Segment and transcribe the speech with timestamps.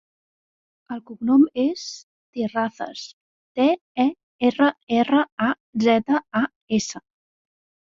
[0.95, 1.83] El cognom és
[2.39, 3.05] Terrazas:
[3.61, 3.69] te,
[4.07, 4.09] e,
[4.53, 5.55] erra, erra, a,
[5.89, 6.47] zeta, a,
[6.85, 7.09] essa.